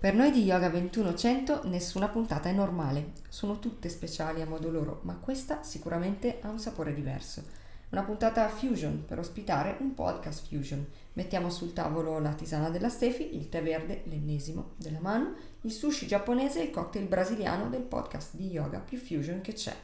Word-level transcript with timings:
Per 0.00 0.14
noi 0.14 0.30
di 0.30 0.44
Yoga 0.44 0.68
2100 0.68 1.62
nessuna 1.64 2.06
puntata 2.06 2.48
è 2.48 2.52
normale, 2.52 3.14
sono 3.28 3.58
tutte 3.58 3.88
speciali 3.88 4.40
a 4.40 4.46
modo 4.46 4.70
loro, 4.70 5.00
ma 5.02 5.16
questa 5.16 5.64
sicuramente 5.64 6.38
ha 6.40 6.50
un 6.50 6.60
sapore 6.60 6.94
diverso. 6.94 7.42
Una 7.88 8.04
puntata 8.04 8.48
fusion 8.48 9.04
per 9.04 9.18
ospitare 9.18 9.76
un 9.80 9.94
podcast 9.94 10.46
fusion. 10.46 10.86
Mettiamo 11.14 11.50
sul 11.50 11.72
tavolo 11.72 12.20
la 12.20 12.32
tisana 12.32 12.70
della 12.70 12.90
Stefi, 12.90 13.34
il 13.34 13.48
tè 13.48 13.60
verde, 13.60 14.02
l'ennesimo 14.04 14.74
della 14.76 15.00
Manu, 15.00 15.34
il 15.62 15.72
sushi 15.72 16.06
giapponese 16.06 16.60
e 16.60 16.64
il 16.66 16.70
cocktail 16.70 17.08
brasiliano 17.08 17.68
del 17.68 17.82
podcast 17.82 18.36
di 18.36 18.50
yoga 18.50 18.78
più 18.78 18.98
fusion 18.98 19.40
che 19.40 19.54
c'è. 19.54 19.74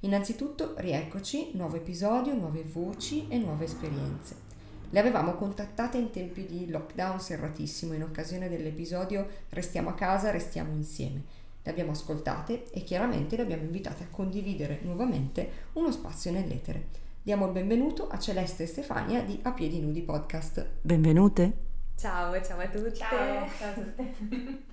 Innanzitutto, 0.00 0.72
rieccoci, 0.78 1.50
nuovo 1.56 1.76
episodio, 1.76 2.32
nuove 2.32 2.62
voci 2.62 3.28
e 3.28 3.36
nuove 3.36 3.66
esperienze. 3.66 4.51
Le 4.92 5.00
avevamo 5.00 5.36
contattate 5.36 5.96
in 5.96 6.10
tempi 6.10 6.44
di 6.44 6.68
lockdown 6.68 7.18
serratissimo 7.18 7.94
in 7.94 8.02
occasione 8.02 8.50
dell'episodio 8.50 9.26
Restiamo 9.48 9.88
a 9.88 9.94
casa, 9.94 10.30
restiamo 10.30 10.74
insieme. 10.74 11.22
Le 11.62 11.70
abbiamo 11.70 11.92
ascoltate 11.92 12.70
e 12.70 12.82
chiaramente 12.82 13.36
le 13.36 13.42
abbiamo 13.42 13.62
invitate 13.62 14.02
a 14.02 14.08
condividere 14.10 14.80
nuovamente 14.82 15.50
uno 15.74 15.90
spazio 15.90 16.30
nell'etere. 16.30 16.88
Diamo 17.22 17.46
il 17.46 17.52
benvenuto 17.52 18.06
a 18.08 18.18
Celeste 18.18 18.64
e 18.64 18.66
Stefania 18.66 19.22
di 19.22 19.40
A 19.44 19.52
Piedi 19.52 19.80
Nudi 19.80 20.02
Podcast. 20.02 20.66
Benvenute. 20.82 21.52
Ciao, 21.96 22.38
ciao 22.42 22.58
a 22.58 22.68
tutte. 22.68 22.92
Ciao, 22.92 23.48
ciao 23.58 23.70
a 23.70 23.72
tutte. 23.72 24.62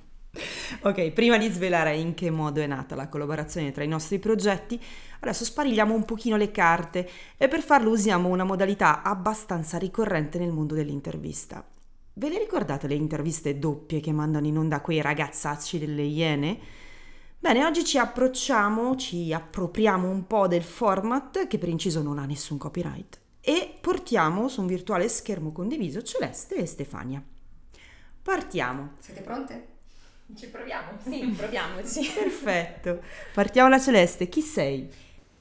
Ok, 0.81 1.11
prima 1.11 1.38
di 1.38 1.49
svelare 1.49 1.97
in 1.97 2.13
che 2.13 2.30
modo 2.30 2.61
è 2.61 2.67
nata 2.67 2.95
la 2.95 3.09
collaborazione 3.09 3.72
tra 3.72 3.83
i 3.83 3.88
nostri 3.88 4.19
progetti, 4.19 4.80
adesso 5.19 5.44
sparigliamo 5.44 5.94
un 5.94 6.05
pochino 6.05 6.38
le 6.38 6.52
carte 6.52 7.09
e 7.38 7.47
per 7.47 7.61
farlo 7.61 7.89
usiamo 7.89 8.30
una 8.30 8.44
modalità 8.44 9.02
abbastanza 9.02 9.77
ricorrente 9.77 10.38
nel 10.38 10.52
mondo 10.52 10.75
dell'intervista. 10.75 11.67
Ve 12.13 12.30
le 12.30 12.38
ricordate 12.38 12.88
le 12.88 12.95
interviste 12.95 13.57
doppie 13.57 14.02
che 14.02 14.11
mandano 14.11 14.45
in 14.45 14.57
onda 14.57 14.81
quei 14.81 15.02
ragazzacci 15.02 15.80
delle 15.80 16.03
Iene? 16.03 16.59
Bene, 17.39 17.66
oggi 17.66 17.85
ci 17.85 17.97
approcciamo, 17.97 18.95
ci 18.97 19.33
appropriamo 19.33 20.09
un 20.09 20.27
po' 20.27 20.47
del 20.47 20.63
format 20.63 21.47
che 21.47 21.57
per 21.57 21.69
inciso 21.69 22.02
non 22.02 22.19
ha 22.19 22.25
nessun 22.25 22.57
copyright 22.57 23.19
e 23.39 23.77
portiamo 23.80 24.50
su 24.50 24.59
un 24.61 24.67
virtuale 24.67 25.07
schermo 25.07 25.53
condiviso 25.53 26.03
Celeste 26.03 26.55
e 26.55 26.66
Stefania. 26.66 27.23
Partiamo. 28.22 28.91
Siete 29.00 29.22
pronte? 29.22 29.78
Ci 30.35 30.47
proviamo? 30.49 30.97
Sì, 31.03 31.27
proviamoci. 31.35 32.09
Perfetto. 32.13 33.02
Partiamo 33.33 33.69
da 33.69 33.80
Celeste. 33.80 34.27
Chi 34.30 34.41
sei? 34.41 34.89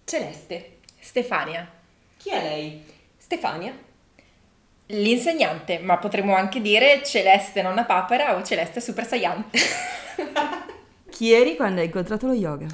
Celeste, 0.04 0.80
Stefania. 0.98 1.70
Chi 2.16 2.30
è 2.30 2.42
lei? 2.42 2.84
Stefania, 3.16 3.72
L'insegnante, 4.90 5.78
ma 5.78 5.98
potremmo 5.98 6.34
anche 6.34 6.60
dire 6.60 7.02
Celeste 7.04 7.62
nonna 7.62 7.84
papera 7.84 8.36
o 8.36 8.42
Celeste 8.42 8.80
super 8.80 9.06
saiyan. 9.06 9.44
Chi 11.10 11.32
eri 11.32 11.54
quando 11.56 11.80
hai 11.80 11.86
incontrato 11.86 12.26
lo 12.26 12.32
yoga? 12.32 12.66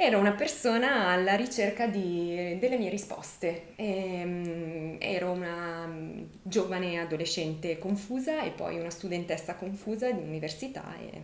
ero 0.00 0.18
una 0.18 0.32
persona 0.32 1.08
alla 1.08 1.34
ricerca 1.34 1.86
di- 1.88 2.56
delle 2.60 2.78
mie 2.78 2.88
risposte. 2.90 3.72
Ehm, 3.76 4.96
ero 5.00 5.30
una 5.32 5.86
mm, 5.86 6.22
giovane 6.42 6.98
adolescente 7.00 7.78
confusa 7.78 8.42
e 8.42 8.50
poi 8.50 8.78
una 8.78 8.90
studentessa 8.90 9.56
confusa 9.56 10.10
di 10.12 10.22
università 10.22 10.96
e 11.00 11.22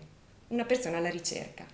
una 0.48 0.64
persona 0.64 0.98
alla 0.98 1.10
ricerca. 1.10 1.64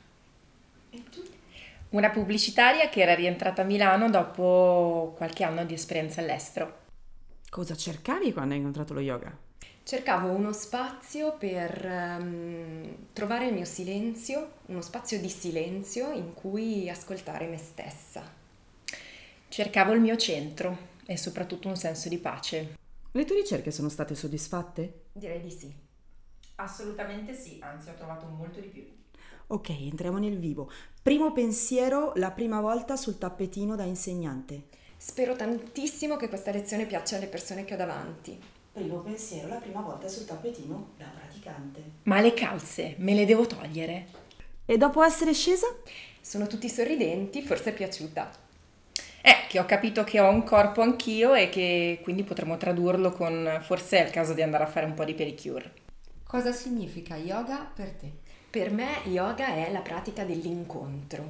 Una 1.91 2.11
pubblicitaria 2.11 2.89
che 2.89 3.01
era 3.01 3.15
rientrata 3.15 3.63
a 3.63 3.65
Milano 3.65 4.09
dopo 4.09 5.15
qualche 5.17 5.45
anno 5.45 5.65
di 5.65 5.75
esperienza 5.75 6.21
all'estero. 6.21 6.79
Cosa 7.49 7.75
cercavi 7.75 8.33
quando 8.33 8.53
hai 8.55 8.61
incontrato 8.61 8.95
lo 8.95 9.01
yoga? 9.01 9.37
Cercavo 9.83 10.29
uno 10.29 10.53
spazio 10.53 11.37
per 11.37 11.85
ehm, 11.85 13.07
trovare 13.13 13.49
il 13.49 13.55
mio 13.55 13.65
silenzio, 13.65 14.53
uno 14.67 14.83
spazio 14.83 15.19
di 15.19 15.29
silenzio 15.29 16.13
in 16.13 16.33
cui 16.33 16.89
ascoltare 16.89 17.47
me 17.47 17.57
stessa. 17.57 18.23
Cercavo 19.49 19.93
il 19.93 20.01
mio 20.01 20.17
centro 20.17 20.91
e 21.07 21.17
soprattutto 21.17 21.67
un 21.67 21.77
senso 21.77 22.09
di 22.09 22.19
pace. 22.19 22.77
Le 23.11 23.25
tue 23.25 23.35
ricerche 23.35 23.73
sono 23.73 23.89
state 23.89 24.15
soddisfatte? 24.15 25.07
Direi 25.13 25.41
di 25.41 25.51
sì. 25.51 25.89
Assolutamente 26.61 27.33
sì, 27.33 27.59
anzi 27.63 27.89
ho 27.89 27.95
trovato 27.95 28.27
molto 28.27 28.61
di 28.61 28.67
più. 28.67 28.87
Ok, 29.47 29.71
entriamo 29.71 30.19
nel 30.19 30.39
vivo. 30.39 30.71
Primo 31.03 31.33
pensiero, 31.33 32.13
la 32.17 32.31
prima 32.31 32.61
volta 32.61 32.97
sul 32.97 33.17
tappetino 33.17 33.77
da 33.77 33.85
insegnante. 33.85 34.65
Spero 34.99 35.35
tantissimo 35.35 36.17
che 36.17 36.29
questa 36.29 36.51
lezione 36.51 36.85
piaccia 36.85 37.17
alle 37.17 37.29
persone 37.29 37.65
che 37.65 37.73
ho 37.73 37.79
davanti. 37.79 38.39
Primo 38.73 38.99
pensiero, 38.99 39.49
la 39.49 39.57
prima 39.57 39.81
volta 39.81 40.07
sul 40.07 40.27
tappetino 40.27 40.91
da 40.99 41.07
praticante. 41.07 41.83
Ma 42.03 42.21
le 42.21 42.35
calze 42.35 42.95
me 42.99 43.15
le 43.15 43.25
devo 43.25 43.47
togliere? 43.47 44.07
E 44.67 44.77
dopo 44.77 45.03
essere 45.03 45.33
scesa? 45.33 45.67
Sono 46.21 46.47
tutti 46.47 46.69
sorridenti, 46.69 47.41
forse 47.43 47.71
è 47.71 47.75
piaciuta. 47.75 48.31
Eh, 49.23 49.47
che 49.49 49.59
ho 49.59 49.65
capito 49.65 50.05
che 50.05 50.21
ho 50.21 50.29
un 50.29 50.45
corpo 50.45 50.83
anch'io 50.83 51.35
e 51.35 51.49
che 51.49 52.01
quindi 52.03 52.23
potremmo 52.23 52.59
tradurlo 52.59 53.13
con 53.13 53.61
forse 53.63 53.99
è 53.99 54.05
il 54.05 54.11
caso 54.11 54.35
di 54.35 54.43
andare 54.43 54.65
a 54.65 54.69
fare 54.69 54.85
un 54.85 54.95
po' 54.95 55.05
di 55.05 55.15
pedicure. 55.15 55.89
Cosa 56.31 56.53
significa 56.53 57.17
yoga 57.17 57.69
per 57.75 57.89
te? 57.89 58.09
Per 58.49 58.71
me 58.71 59.01
yoga 59.07 59.49
è 59.49 59.69
la 59.73 59.81
pratica 59.81 60.23
dell'incontro. 60.23 61.25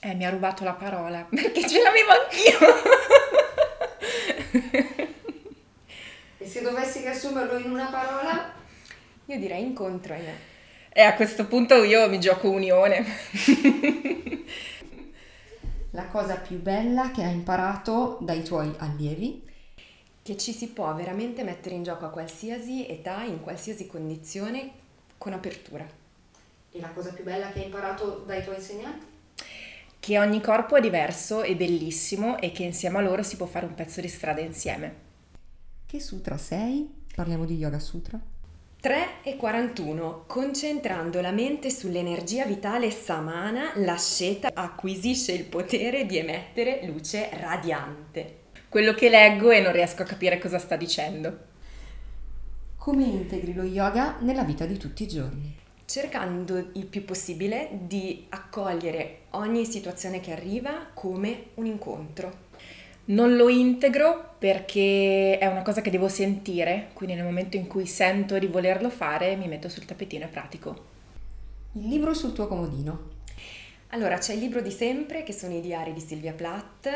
Eh, 0.00 0.14
mi 0.14 0.26
ha 0.26 0.30
rubato 0.30 0.64
la 0.64 0.72
parola 0.72 1.24
perché 1.30 1.64
ce 1.68 1.80
l'avevo 1.80 2.10
anch'io. 2.10 2.58
E 6.38 6.44
se 6.44 6.60
dovessi 6.60 7.02
riassumerlo 7.02 7.56
in 7.58 7.70
una 7.70 7.86
parola? 7.86 8.52
Io 9.26 9.38
direi 9.38 9.62
incontro, 9.62 10.14
ahimè. 10.14 10.34
E 10.92 11.00
a 11.00 11.14
questo 11.14 11.46
punto 11.46 11.84
io 11.84 12.08
mi 12.08 12.18
gioco 12.18 12.50
unione. 12.50 13.06
La 15.92 16.06
cosa 16.06 16.34
più 16.34 16.60
bella 16.60 17.12
che 17.12 17.22
hai 17.22 17.34
imparato 17.34 18.18
dai 18.22 18.42
tuoi 18.42 18.74
allievi? 18.78 19.46
Che 20.30 20.36
ci 20.36 20.52
si 20.52 20.68
può 20.68 20.94
veramente 20.94 21.42
mettere 21.42 21.74
in 21.74 21.82
gioco 21.82 22.04
a 22.04 22.10
qualsiasi 22.10 22.86
età, 22.86 23.24
in 23.24 23.40
qualsiasi 23.40 23.88
condizione, 23.88 24.70
con 25.18 25.32
apertura. 25.32 25.84
E 26.70 26.80
la 26.80 26.90
cosa 26.90 27.12
più 27.12 27.24
bella 27.24 27.50
che 27.50 27.58
hai 27.58 27.64
imparato 27.64 28.22
dai 28.24 28.44
tuoi 28.44 28.54
insegnanti? 28.54 29.06
Che 29.98 30.18
ogni 30.20 30.40
corpo 30.40 30.76
è 30.76 30.80
diverso 30.80 31.42
e 31.42 31.56
bellissimo 31.56 32.38
e 32.38 32.52
che 32.52 32.62
insieme 32.62 32.98
a 32.98 33.00
loro 33.00 33.24
si 33.24 33.36
può 33.36 33.46
fare 33.46 33.66
un 33.66 33.74
pezzo 33.74 34.00
di 34.00 34.06
strada 34.06 34.40
insieme. 34.40 34.94
Che 35.84 35.98
sutra 35.98 36.38
sei? 36.38 36.88
Parliamo 37.12 37.44
di 37.44 37.56
Yoga 37.56 37.80
Sutra. 37.80 38.20
3 38.78 39.22
e 39.24 39.34
41. 39.34 40.26
Concentrando 40.28 41.20
la 41.20 41.32
mente 41.32 41.70
sull'energia 41.70 42.44
vitale 42.44 42.92
samana, 42.92 43.72
l'asceta 43.78 44.50
acquisisce 44.54 45.32
il 45.32 45.46
potere 45.46 46.06
di 46.06 46.18
emettere 46.18 46.86
luce 46.86 47.30
radiante. 47.32 48.39
Quello 48.68 48.94
che 48.94 49.08
leggo 49.08 49.50
e 49.50 49.60
non 49.60 49.72
riesco 49.72 50.02
a 50.02 50.06
capire 50.06 50.38
cosa 50.38 50.58
sta 50.58 50.76
dicendo. 50.76 51.38
Come 52.76 53.04
integri 53.04 53.52
lo 53.52 53.62
yoga 53.62 54.16
nella 54.20 54.44
vita 54.44 54.64
di 54.64 54.78
tutti 54.78 55.02
i 55.02 55.08
giorni? 55.08 55.56
Cercando 55.84 56.70
il 56.74 56.86
più 56.86 57.04
possibile 57.04 57.68
di 57.72 58.26
accogliere 58.28 59.22
ogni 59.30 59.64
situazione 59.64 60.20
che 60.20 60.32
arriva 60.32 60.86
come 60.94 61.46
un 61.54 61.66
incontro. 61.66 62.48
Non 63.06 63.34
lo 63.36 63.48
integro 63.48 64.34
perché 64.38 65.36
è 65.38 65.46
una 65.46 65.62
cosa 65.62 65.80
che 65.80 65.90
devo 65.90 66.08
sentire, 66.08 66.90
quindi 66.92 67.16
nel 67.16 67.24
momento 67.24 67.56
in 67.56 67.66
cui 67.66 67.86
sento 67.86 68.38
di 68.38 68.46
volerlo 68.46 68.88
fare 68.88 69.34
mi 69.34 69.48
metto 69.48 69.68
sul 69.68 69.84
tappetino 69.84 70.24
e 70.24 70.28
pratico. 70.28 70.84
Il 71.72 71.88
libro 71.88 72.14
sul 72.14 72.32
tuo 72.32 72.46
comodino. 72.46 73.18
Allora, 73.88 74.18
c'è 74.18 74.34
il 74.34 74.40
libro 74.40 74.60
di 74.60 74.70
sempre, 74.70 75.24
che 75.24 75.32
sono 75.32 75.54
i 75.54 75.60
diari 75.60 75.92
di 75.92 76.00
Silvia 76.00 76.32
Plath, 76.32 76.88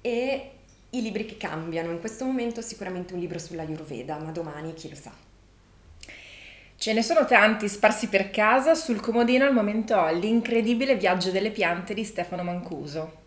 e 0.00 0.50
i 0.90 1.02
libri 1.02 1.26
che 1.26 1.36
cambiano. 1.36 1.90
In 1.90 2.00
questo 2.00 2.24
momento 2.24 2.60
sicuramente 2.60 3.14
un 3.14 3.20
libro 3.20 3.38
sulla 3.38 3.62
Ayurveda, 3.62 4.18
ma 4.18 4.30
domani 4.30 4.74
chi 4.74 4.88
lo 4.88 4.96
sa. 4.96 5.12
Ce 6.76 6.92
ne 6.94 7.02
sono 7.02 7.26
tanti 7.26 7.68
sparsi 7.68 8.08
per 8.08 8.30
casa, 8.30 8.74
sul 8.74 9.00
comodino 9.00 9.44
al 9.44 9.52
momento 9.52 9.96
ho 9.96 10.10
l'incredibile 10.12 10.96
viaggio 10.96 11.30
delle 11.30 11.50
piante 11.50 11.92
di 11.92 12.04
Stefano 12.04 12.42
Mancuso. 12.42 13.18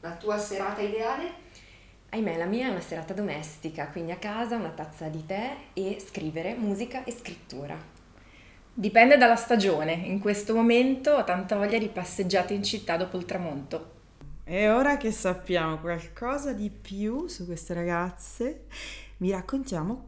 La 0.00 0.10
tua 0.12 0.38
serata 0.38 0.80
ideale? 0.80 1.46
Ahimè, 2.10 2.36
la 2.36 2.46
mia 2.46 2.66
è 2.66 2.70
una 2.70 2.80
serata 2.80 3.12
domestica, 3.12 3.86
quindi 3.88 4.10
a 4.10 4.16
casa 4.16 4.56
una 4.56 4.70
tazza 4.70 5.06
di 5.06 5.24
tè 5.24 5.54
e 5.72 6.02
scrivere 6.04 6.54
musica 6.54 7.04
e 7.04 7.12
scrittura. 7.12 7.76
Dipende 8.74 9.16
dalla 9.16 9.36
stagione, 9.36 9.92
in 9.92 10.18
questo 10.18 10.54
momento 10.54 11.12
ho 11.12 11.24
tanta 11.24 11.56
voglia 11.56 11.78
di 11.78 11.88
passeggiate 11.88 12.54
in 12.54 12.64
città 12.64 12.96
dopo 12.96 13.16
il 13.16 13.24
tramonto. 13.24 13.97
E 14.50 14.70
ora 14.70 14.96
che 14.96 15.12
sappiamo 15.12 15.78
qualcosa 15.78 16.54
di 16.54 16.70
più 16.70 17.28
su 17.28 17.44
queste 17.44 17.74
ragazze, 17.74 18.64
vi 19.18 19.30
raccontiamo 19.30 20.06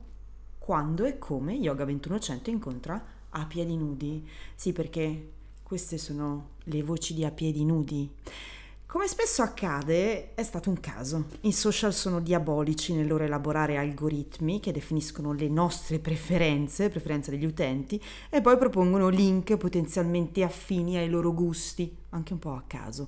quando 0.59 1.05
e 1.05 1.19
come 1.19 1.53
Yoga 1.53 1.85
2100 1.85 2.49
incontra 2.49 3.05
a 3.29 3.45
piedi 3.45 3.77
nudi. 3.77 4.27
Sì, 4.55 4.73
perché 4.73 5.33
queste 5.63 5.99
sono 5.99 6.53
le 6.65 6.83
voci 6.83 7.13
di 7.13 7.23
a 7.23 7.31
piedi 7.31 7.67
nudi. 7.67 8.11
Come 8.87 9.09
spesso 9.09 9.43
accade, 9.43 10.33
è 10.33 10.43
stato 10.43 10.71
un 10.71 10.81
caso. 10.81 11.27
I 11.43 11.53
social 11.53 11.93
sono 11.93 12.19
diabolici 12.19 12.95
nel 12.95 13.09
loro 13.09 13.25
elaborare 13.25 13.77
algoritmi 13.77 14.59
che 14.59 14.73
definiscono 14.73 15.35
le 15.35 15.49
nostre 15.51 15.99
preferenze, 15.99 16.89
preferenze 16.89 17.31
degli 17.31 17.45
utenti, 17.45 18.03
e 18.31 18.41
poi 18.41 18.57
propongono 18.57 19.11
link 19.11 19.59
potenzialmente 19.59 20.43
affini 20.43 20.97
ai 20.97 21.11
loro 21.11 21.35
gusti, 21.35 21.95
anche 22.09 22.33
un 22.33 22.39
po' 22.39 22.55
a 22.55 22.65
caso. 22.67 23.07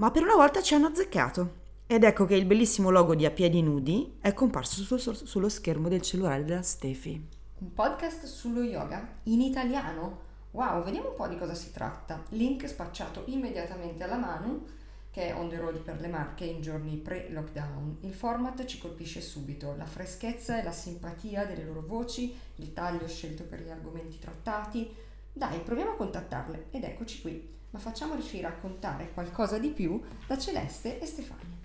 Ma 0.00 0.10
per 0.10 0.22
una 0.22 0.34
volta 0.34 0.62
ci 0.62 0.72
hanno 0.72 0.86
azzeccato. 0.86 1.58
Ed 1.86 2.04
ecco 2.04 2.24
che 2.24 2.34
il 2.34 2.46
bellissimo 2.46 2.88
logo 2.88 3.14
di 3.14 3.26
A 3.26 3.30
Piedi 3.30 3.60
Nudi 3.60 4.16
è 4.18 4.32
comparso 4.32 4.80
sullo, 4.80 5.12
sullo 5.12 5.48
schermo 5.50 5.88
del 5.88 6.00
cellulare 6.00 6.42
della 6.42 6.62
Stefi. 6.62 7.22
Un 7.58 7.74
podcast 7.74 8.24
sullo 8.24 8.62
yoga 8.62 9.18
in 9.24 9.42
italiano? 9.42 10.20
Wow, 10.52 10.82
vediamo 10.82 11.10
un 11.10 11.16
po' 11.16 11.28
di 11.28 11.36
cosa 11.36 11.52
si 11.52 11.70
tratta. 11.70 12.22
Link 12.30 12.66
spacciato 12.66 13.24
immediatamente 13.26 14.02
alla 14.02 14.16
mano 14.16 14.78
che 15.10 15.28
è 15.28 15.34
on 15.34 15.50
the 15.50 15.58
road 15.58 15.78
per 15.80 16.00
le 16.00 16.08
marche 16.08 16.46
in 16.46 16.62
giorni 16.62 16.96
pre-lockdown. 16.96 17.98
Il 18.00 18.14
format 18.14 18.64
ci 18.64 18.78
colpisce 18.78 19.20
subito, 19.20 19.74
la 19.76 19.84
freschezza 19.84 20.58
e 20.58 20.62
la 20.62 20.72
simpatia 20.72 21.44
delle 21.44 21.64
loro 21.64 21.84
voci, 21.84 22.34
il 22.54 22.72
taglio 22.72 23.06
scelto 23.06 23.42
per 23.42 23.60
gli 23.60 23.68
argomenti 23.68 24.18
trattati. 24.18 25.08
Dai, 25.32 25.58
proviamo 25.60 25.92
a 25.92 25.96
contattarle 25.96 26.66
ed 26.70 26.84
eccoci 26.84 27.20
qui, 27.20 27.48
ma 27.70 27.78
facciamoci 27.78 28.40
raccontare 28.40 29.10
qualcosa 29.14 29.58
di 29.58 29.68
più 29.68 30.02
da 30.26 30.36
Celeste 30.36 30.98
e 30.98 31.06
Stefania. 31.06 31.56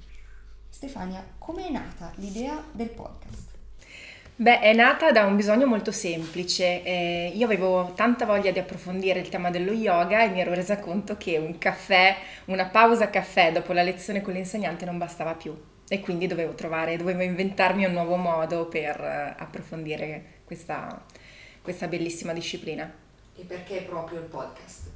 Stefania, 0.69 1.25
come 1.39 1.67
è 1.67 1.71
nata 1.71 2.11
l'idea 2.15 2.63
del 2.71 2.89
podcast? 2.89 3.53
Beh, 4.37 4.59
è 4.59 4.73
nata 4.73 5.11
da 5.11 5.25
un 5.25 5.35
bisogno 5.35 5.65
molto 5.65 5.91
semplice. 5.91 6.83
Eh, 6.83 7.31
io 7.33 7.45
avevo 7.45 7.93
tanta 7.95 8.25
voglia 8.25 8.51
di 8.51 8.59
approfondire 8.59 9.19
il 9.19 9.29
tema 9.29 9.49
dello 9.49 9.71
yoga 9.71 10.23
e 10.23 10.29
mi 10.29 10.41
ero 10.41 10.53
resa 10.53 10.79
conto 10.79 11.17
che 11.17 11.37
un 11.37 11.57
caffè, 11.57 12.15
una 12.45 12.65
pausa 12.65 13.09
caffè 13.09 13.51
dopo 13.51 13.73
la 13.73 13.81
lezione 13.81 14.21
con 14.21 14.33
l'insegnante 14.33 14.85
non 14.85 14.97
bastava 14.97 15.33
più 15.33 15.57
e 15.87 16.01
quindi 16.01 16.27
dovevo 16.27 16.53
trovare, 16.53 16.97
dovevo 16.97 17.21
inventarmi 17.21 17.85
un 17.85 17.93
nuovo 17.93 18.15
modo 18.15 18.67
per 18.67 18.99
eh, 18.99 19.35
approfondire 19.37 20.41
questa, 20.43 21.03
questa 21.61 21.87
bellissima 21.87 22.33
disciplina. 22.33 23.03
E 23.37 23.43
perché 23.43 23.81
proprio 23.81 24.19
il 24.19 24.25
podcast? 24.25 24.93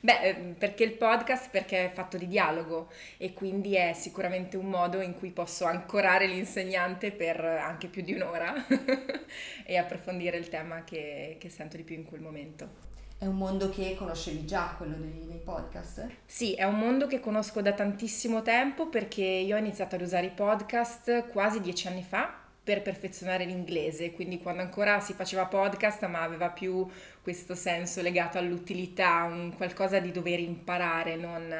Beh, 0.00 0.20
ehm, 0.20 0.54
perché 0.54 0.82
il 0.82 0.94
podcast? 0.94 1.48
Perché 1.50 1.84
è 1.84 1.92
fatto 1.92 2.16
di 2.16 2.26
dialogo 2.26 2.88
e 3.18 3.32
quindi 3.32 3.76
è 3.76 3.92
sicuramente 3.92 4.56
un 4.56 4.68
modo 4.68 5.00
in 5.00 5.16
cui 5.16 5.30
posso 5.30 5.64
ancorare 5.64 6.26
l'insegnante 6.26 7.12
per 7.12 7.38
anche 7.44 7.86
più 7.86 8.02
di 8.02 8.12
un'ora 8.12 8.52
e 9.64 9.76
approfondire 9.76 10.38
il 10.38 10.48
tema 10.48 10.82
che, 10.82 11.36
che 11.38 11.48
sento 11.48 11.76
di 11.76 11.84
più 11.84 11.94
in 11.94 12.04
quel 12.04 12.20
momento. 12.20 12.90
È 13.16 13.26
un 13.26 13.36
mondo 13.36 13.70
che 13.70 13.94
conoscevi 13.94 14.44
già, 14.44 14.74
quello 14.76 14.96
dei, 14.96 15.24
dei, 15.28 15.38
podcast? 15.38 16.08
Sì, 16.26 16.54
è 16.54 16.64
un 16.64 16.80
mondo 16.80 17.06
che 17.06 17.20
conosco 17.20 17.62
da 17.62 17.72
tantissimo 17.72 18.42
tempo 18.42 18.88
perché 18.88 19.22
io 19.22 19.54
ho 19.54 19.58
iniziato 19.60 19.94
ad 19.94 20.00
usare 20.00 20.26
i 20.26 20.30
podcast 20.30 21.28
quasi 21.28 21.60
dieci 21.60 21.86
anni 21.86 22.02
fa 22.02 22.41
per 22.64 22.80
perfezionare 22.82 23.44
l'inglese, 23.44 24.12
quindi 24.12 24.38
quando 24.38 24.62
ancora 24.62 25.00
si 25.00 25.14
faceva 25.14 25.46
podcast 25.46 26.06
ma 26.06 26.22
aveva 26.22 26.50
più 26.50 26.86
questo 27.20 27.56
senso 27.56 28.02
legato 28.02 28.38
all'utilità, 28.38 29.24
un 29.24 29.52
qualcosa 29.56 29.98
di 29.98 30.12
dover 30.12 30.38
imparare, 30.38 31.16
non 31.16 31.52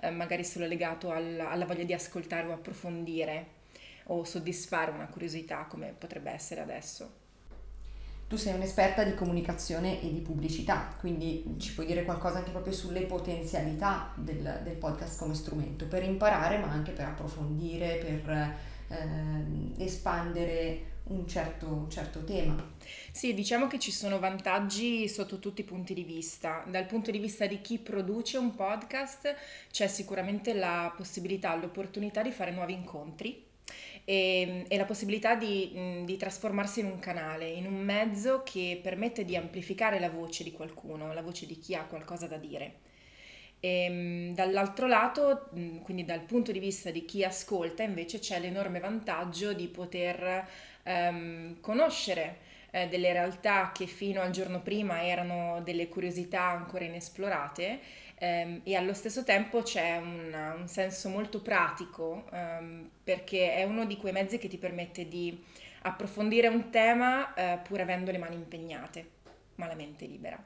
eh, 0.00 0.10
magari 0.10 0.42
solo 0.44 0.66
legato 0.66 1.10
al, 1.12 1.38
alla 1.38 1.64
voglia 1.64 1.84
di 1.84 1.92
ascoltare 1.92 2.48
o 2.48 2.52
approfondire 2.52 3.56
o 4.06 4.24
soddisfare 4.24 4.90
una 4.90 5.06
curiosità 5.06 5.66
come 5.68 5.94
potrebbe 5.96 6.30
essere 6.32 6.60
adesso. 6.60 7.26
Tu 8.26 8.36
sei 8.36 8.54
un'esperta 8.54 9.04
di 9.04 9.14
comunicazione 9.14 10.02
e 10.02 10.12
di 10.12 10.20
pubblicità, 10.20 10.92
quindi 10.98 11.54
ci 11.58 11.72
puoi 11.72 11.86
dire 11.86 12.04
qualcosa 12.04 12.38
anche 12.38 12.50
proprio 12.50 12.72
sulle 12.72 13.02
potenzialità 13.02 14.12
del, 14.16 14.60
del 14.64 14.74
podcast 14.74 15.18
come 15.18 15.34
strumento, 15.34 15.86
per 15.86 16.02
imparare 16.02 16.58
ma 16.58 16.68
anche 16.68 16.90
per 16.90 17.06
approfondire, 17.06 17.96
per 17.96 18.56
eh, 18.88 19.84
espandere 19.84 20.96
un 21.08 21.26
certo, 21.26 21.66
un 21.66 21.90
certo 21.90 22.24
tema. 22.24 22.74
Sì, 23.10 23.34
diciamo 23.34 23.66
che 23.66 23.78
ci 23.78 23.90
sono 23.90 24.18
vantaggi 24.18 25.08
sotto 25.08 25.38
tutti 25.38 25.62
i 25.62 25.64
punti 25.64 25.94
di 25.94 26.04
vista. 26.04 26.64
Dal 26.68 26.86
punto 26.86 27.10
di 27.10 27.18
vista 27.18 27.46
di 27.46 27.60
chi 27.60 27.78
produce 27.78 28.36
un 28.36 28.54
podcast 28.54 29.34
c'è 29.70 29.86
sicuramente 29.86 30.54
la 30.54 30.92
possibilità, 30.96 31.54
l'opportunità 31.54 32.22
di 32.22 32.30
fare 32.30 32.50
nuovi 32.50 32.74
incontri 32.74 33.46
e, 34.04 34.64
e 34.68 34.76
la 34.76 34.84
possibilità 34.84 35.34
di, 35.34 36.02
di, 36.04 36.16
trasformarsi 36.16 36.80
in 36.80 36.86
un 36.86 36.98
canale, 36.98 37.48
in 37.48 37.66
un 37.66 37.76
mezzo 37.76 38.42
che 38.42 38.80
permette 38.82 39.24
di 39.24 39.36
amplificare 39.36 39.98
la 39.98 40.10
voce 40.10 40.44
di 40.44 40.52
qualcuno, 40.52 41.12
la 41.12 41.22
voce 41.22 41.46
di 41.46 41.58
chi 41.58 41.74
ha 41.74 41.84
qualcosa 41.84 42.26
da 42.26 42.36
dire. 42.36 42.86
E, 43.60 43.84
ehm, 43.84 44.34
dall'altro 44.34 44.86
lato, 44.86 45.48
quindi 45.82 46.04
dal 46.04 46.20
punto 46.20 46.52
di 46.52 46.58
vista 46.58 46.90
di 46.90 47.04
chi 47.04 47.24
ascolta, 47.24 47.82
invece 47.82 48.18
c'è 48.18 48.38
l'enorme 48.40 48.80
vantaggio 48.80 49.52
di 49.52 49.66
poter 49.68 50.46
um, 50.84 51.60
conoscere 51.60 52.46
eh, 52.70 52.88
delle 52.88 53.12
realtà 53.12 53.72
che 53.72 53.86
fino 53.86 54.20
al 54.20 54.30
giorno 54.30 54.60
prima 54.60 55.02
erano 55.04 55.60
delle 55.62 55.88
curiosità 55.88 56.42
ancora 56.42 56.84
inesplorate 56.84 57.80
ehm, 58.16 58.60
e 58.64 58.74
allo 58.76 58.92
stesso 58.92 59.24
tempo 59.24 59.62
c'è 59.62 59.96
un, 59.96 60.54
un 60.58 60.68
senso 60.68 61.08
molto 61.08 61.40
pratico 61.40 62.24
ehm, 62.30 62.90
perché 63.02 63.54
è 63.54 63.64
uno 63.64 63.86
di 63.86 63.96
quei 63.96 64.12
mezzi 64.12 64.38
che 64.38 64.48
ti 64.48 64.58
permette 64.58 65.08
di 65.08 65.42
approfondire 65.82 66.48
un 66.48 66.70
tema 66.70 67.34
eh, 67.34 67.58
pur 67.62 67.80
avendo 67.80 68.10
le 68.10 68.18
mani 68.18 68.34
impegnate, 68.34 69.08
ma 69.56 69.66
la 69.66 69.74
mente 69.74 70.06
libera. 70.06 70.42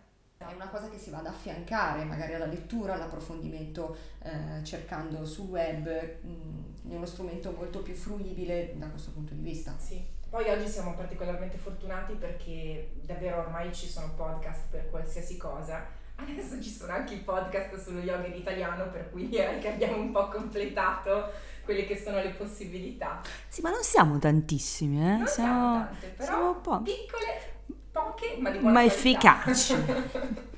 È 0.49 0.55
una 0.55 0.69
cosa 0.69 0.89
che 0.89 0.99
si 0.99 1.11
va 1.11 1.19
ad 1.19 1.27
affiancare 1.27 2.05
magari 2.05 2.35
alla 2.35 2.47
lettura, 2.47 2.94
all'approfondimento 2.94 3.97
eh, 4.23 4.65
cercando 4.65 5.25
sul 5.25 5.49
web, 5.49 5.87
mh, 5.87 6.29
mm, 6.29 6.93
è 6.93 6.94
uno 6.94 7.06
strumento 7.06 7.53
molto 7.53 7.81
più 7.81 7.94
fruibile 7.94 8.75
da 8.77 8.87
questo 8.87 9.12
punto 9.12 9.35
di 9.35 9.43
vista. 9.43 9.75
Sì. 9.79 10.21
Poi 10.29 10.49
oggi 10.49 10.67
siamo 10.67 10.94
particolarmente 10.94 11.58
fortunati 11.58 12.15
perché 12.15 12.93
davvero 13.03 13.41
ormai 13.41 13.72
ci 13.75 13.87
sono 13.87 14.15
podcast 14.15 14.69
per 14.70 14.89
qualsiasi 14.89 15.37
cosa. 15.37 15.84
Adesso 16.15 16.63
ci 16.63 16.70
sono 16.70 16.93
anche 16.93 17.15
i 17.15 17.19
podcast 17.19 17.77
sullo 17.79 18.01
yoga 18.01 18.27
in 18.27 18.37
italiano, 18.37 18.89
per 18.91 19.11
cui 19.11 19.29
direi 19.31 19.61
che 19.61 19.72
abbiamo 19.72 19.96
un 19.96 20.11
po' 20.11 20.29
completato 20.29 21.31
quelle 21.65 21.84
che 21.84 21.99
sono 21.99 22.22
le 22.22 22.31
possibilità. 22.31 23.20
Sì, 23.49 23.61
ma 23.61 23.70
non 23.70 23.82
siamo 23.82 24.19
tantissimi, 24.19 24.99
eh? 24.99 25.17
Non 25.17 25.27
siamo, 25.27 25.27
siamo 25.27 25.84
tante, 25.84 26.06
però 26.08 26.25
siamo 26.32 26.51
un 26.51 26.61
po'. 26.61 26.82
piccole 26.82 27.52
poche 27.93 28.37
ma 28.39 28.51
di 28.51 28.58
buona 28.58 28.72
ma 28.72 28.84
efficaci. 28.84 29.75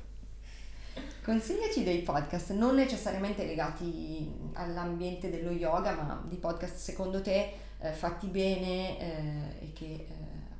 Consigliaci 1.21 1.83
dei 1.83 2.01
podcast 2.01 2.51
non 2.51 2.75
necessariamente 2.75 3.45
legati 3.45 4.31
all'ambiente 4.53 5.29
dello 5.29 5.51
yoga, 5.51 5.93
ma 5.93 6.23
di 6.27 6.37
podcast 6.37 6.75
secondo 6.75 7.21
te 7.21 7.51
eh, 7.79 7.91
fatti 7.91 8.27
bene 8.27 8.99
eh, 8.99 9.65
e 9.65 9.73
che 9.73 9.85
eh, 9.85 10.07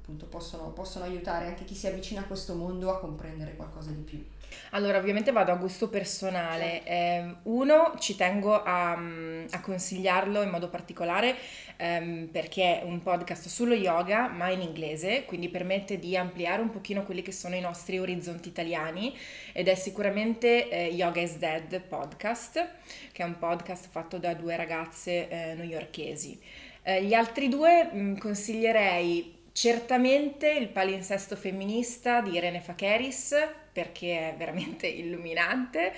appunto 0.06 0.28
possono, 0.28 0.70
possono 0.70 1.06
aiutare 1.06 1.48
anche 1.48 1.66
chi 1.66 1.74
si 1.74 1.88
avvicina 1.88 2.22
a 2.22 2.26
questo 2.26 2.54
mondo 2.54 2.92
a 2.92 3.00
comprendere 3.00 3.56
qualcosa 3.56 3.90
di 3.90 4.02
più. 4.02 4.24
Allora, 4.72 5.00
ovviamente 5.00 5.32
vado 5.32 5.52
a 5.52 5.56
gusto 5.56 5.90
personale. 5.90 6.84
Eh, 6.84 7.36
uno, 7.44 7.96
ci 7.98 8.16
tengo 8.16 8.62
a, 8.62 8.92
a, 8.92 9.62
consigliarlo 9.62 10.44
in 10.44 10.50
modo 10.50 10.70
particolare 10.70 11.36
ehm, 11.78 12.28
perché 12.32 12.82
è 12.82 12.84
un 12.84 13.02
podcast 13.02 13.48
sullo 13.48 13.74
yoga, 13.74 14.28
ma 14.28 14.50
in 14.52 14.62
inglese, 14.62 15.26
quindi 15.26 15.50
permette 15.50 15.98
di 15.98 16.16
ampliare 16.16 16.62
un 16.62 16.70
pochino 16.70 17.04
quelli 17.04 17.24
che 17.24 17.32
sono 17.32 17.56
i 17.56 17.62
nostri 17.62 17.98
orizzonti 17.98 18.48
italiani 18.48 19.18
ed 19.54 19.68
è 19.68 19.76
sicuramente 19.76 20.70
eh, 20.70 20.88
Yoga 20.90 21.22
is 21.22 21.38
Dead 21.38 21.82
podcast, 21.82 22.68
che 23.12 23.24
è 23.24 23.26
un 23.26 23.40
podcast 23.40 23.88
fatto 23.90 24.20
da 24.20 24.36
due 24.36 24.56
ragazze 24.56 25.28
eh, 25.28 25.54
newyorkesi. 25.56 26.40
Eh, 26.84 27.04
gli 27.04 27.16
altri 27.16 27.50
due 27.50 27.90
mh, 27.92 28.00
mm, 28.00 28.18
consiglierei 28.18 29.34
Certamente 29.56 30.52
il 30.52 30.68
palinsesto 30.68 31.38
femminista 31.38 32.20
di 32.20 32.34
Irene 32.34 32.60
Fakeris 32.60 33.34
perché 33.72 34.34
è 34.34 34.36
veramente 34.36 34.86
illuminante, 34.86 35.94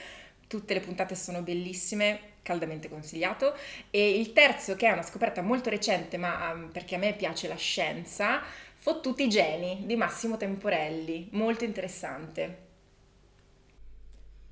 tutte 0.45 0.75
le 0.75 0.79
puntate 0.79 1.15
sono 1.15 1.41
bellissime, 1.41 2.35
caldamente 2.43 2.87
consigliato. 2.87 3.55
E 3.89 4.19
il 4.19 4.31
terzo, 4.31 4.75
che 4.75 4.87
è 4.87 4.91
una 4.91 5.01
scoperta 5.01 5.41
molto 5.41 5.71
recente, 5.71 6.17
ma 6.17 6.51
um, 6.51 6.69
perché 6.71 6.93
a 6.95 6.97
me 6.99 7.15
piace 7.15 7.47
la 7.47 7.55
scienza, 7.55 8.43
Fottuti 8.75 9.23
i 9.23 9.27
geni 9.27 9.87
di 9.87 9.95
Massimo 9.95 10.37
Temporelli, 10.37 11.29
molto 11.31 11.63
interessante. 11.63 12.65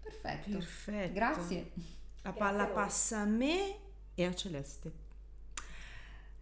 Perfetto. 0.02 0.50
Perfetto. 0.50 1.14
Grazie. 1.14 1.72
La 2.24 2.34
palla 2.34 2.64
Grazie 2.64 2.74
passa 2.74 3.20
a 3.20 3.26
me 3.26 3.76
e 4.16 4.26
a 4.26 4.34
Celeste. 4.34 5.05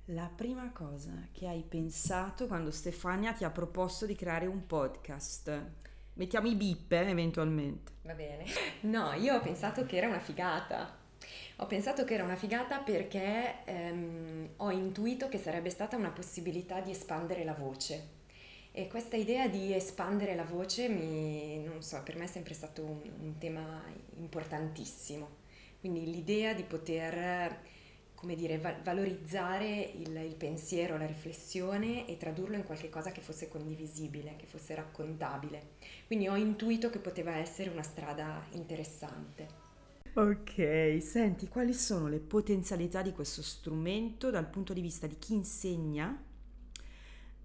La 0.08 0.30
prima 0.36 0.70
cosa 0.74 1.30
che 1.32 1.48
hai 1.48 1.64
pensato 1.66 2.46
quando 2.48 2.72
Stefania 2.72 3.32
ti 3.32 3.46
ha 3.46 3.50
proposto 3.50 4.06
di 4.06 4.16
creare 4.16 4.46
un 4.48 4.66
podcast? 4.66 5.72
Mettiamo 6.16 6.48
i 6.50 6.56
bip 6.56 6.92
eh, 6.92 7.10
eventualmente. 7.10 7.94
Va 8.02 8.14
bene. 8.14 8.44
No, 8.82 9.14
io 9.14 9.36
ho 9.36 9.40
pensato 9.40 9.86
che 9.86 9.96
era 9.96 10.08
una 10.08 10.20
figata. 10.20 10.98
Ho 11.58 11.68
pensato 11.68 12.04
che 12.04 12.16
era 12.16 12.24
una 12.26 12.36
figata 12.36 12.80
perché 12.80 13.64
ehm, 13.64 14.50
ho 14.58 14.72
intuito 14.72 15.30
che 15.30 15.38
sarebbe 15.38 15.70
stata 15.70 15.96
una 15.96 16.10
possibilità 16.10 16.82
di 16.82 16.92
espandere 16.92 17.46
la 17.46 17.54
voce. 17.54 18.22
E 18.74 18.88
questa 18.90 19.16
idea 19.16 19.48
di 19.48 19.74
espandere 19.74 20.36
la 20.36 20.44
voce 20.44 20.90
mi, 20.90 21.64
non 21.64 21.82
so, 21.82 22.02
per 22.04 22.18
me 22.18 22.26
è 22.26 22.28
sempre 22.28 22.54
stato 22.54 22.84
un, 22.84 23.00
un 23.20 23.38
tema 23.38 23.84
importantissimo 24.18 25.30
Quindi 25.80 26.06
l'idea 26.12 26.54
di 26.54 26.64
poter, 26.64 27.62
come 28.24 28.36
dire, 28.36 28.58
va- 28.58 28.80
valorizzare 28.82 29.92
il, 29.98 30.16
il 30.16 30.36
pensiero, 30.36 30.98
la 30.98 31.06
riflessione 31.06 32.08
e 32.08 32.16
tradurlo 32.16 32.56
in 32.56 32.64
qualcosa 32.64 33.12
che 33.12 33.20
fosse 33.20 33.50
condivisibile, 33.50 34.38
che 34.38 34.46
fosse 34.46 34.74
raccontabile. 34.76 35.72
Quindi 36.08 36.30
ho 36.30 36.38
intuito 36.38 36.90
che 36.90 37.00
poteva 37.00 37.36
essere 37.36 37.70
una 37.70 37.84
strada 37.84 38.42
interessante. 38.52 39.62
Ok, 40.14 41.00
senti, 41.02 41.50
quali 41.50 41.74
sono 41.74 42.08
le 42.08 42.20
potenzialità 42.20 43.02
di 43.02 43.12
questo 43.12 43.42
strumento 43.42 44.30
dal 44.30 44.48
punto 44.48 44.72
di 44.72 44.80
vista 44.80 45.06
di 45.06 45.18
chi 45.20 45.34
insegna 45.34 46.18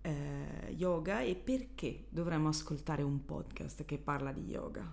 eh, 0.02 0.70
yoga 0.76 1.23
e 1.23 1.35
perché 1.35 2.04
dovremmo 2.08 2.50
ascoltare 2.50 3.02
un 3.02 3.25
podcast 3.25 3.85
che 3.85 3.99
parla 3.99 4.30
di 4.30 4.42
yoga? 4.42 4.88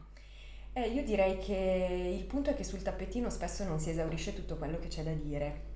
Eh, 0.73 0.89
io 0.89 1.03
direi 1.03 1.37
che 1.37 2.17
il 2.17 2.25
punto 2.25 2.49
è 2.49 2.55
che 2.55 2.63
sul 2.63 2.81
tappetino 2.81 3.29
spesso 3.29 3.63
non 3.65 3.79
si 3.79 3.91
esaurisce 3.91 4.33
tutto 4.33 4.55
quello 4.57 4.79
che 4.79 4.87
c'è 4.87 5.03
da 5.03 5.13
dire. 5.13 5.73